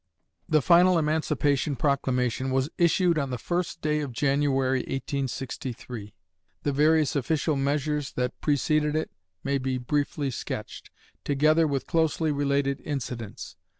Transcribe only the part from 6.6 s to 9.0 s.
The various official measures that preceded